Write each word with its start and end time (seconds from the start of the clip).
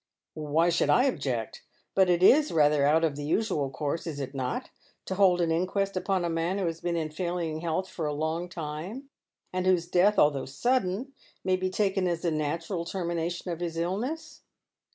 "Why 0.33 0.69
should 0.69 0.89
I 0.89 1.03
object? 1.03 1.61
But 1.93 2.09
it 2.09 2.23
is 2.23 2.51
rather 2.51 2.83
out 2.87 3.03
of 3.03 3.15
the 3.15 3.23
usual 3.23 3.69
course, 3.69 4.07
is 4.07 4.19
it 4.19 4.33
not, 4.33 4.71
to 5.05 5.13
hold 5.13 5.41
an 5.41 5.51
inquest 5.51 5.95
upon 5.95 6.25
a 6.25 6.27
man 6.29 6.57
who 6.57 6.65
has 6.65 6.81
been 6.81 6.95
in 6.95 7.11
failing 7.11 7.61
health 7.61 7.87
for 7.87 8.07
a 8.07 8.11
long 8.15 8.49
time, 8.49 9.11
and 9.53 9.67
whose 9.67 9.85
death, 9.85 10.17
although 10.17 10.47
sudden, 10.47 11.13
may 11.43 11.55
be 11.55 11.69
taken 11.69 12.07
as 12.07 12.23
the 12.23 12.31
natural 12.31 12.83
termination 12.83 13.51
of 13.51 13.59
his 13.59 13.77
illness 13.77 14.41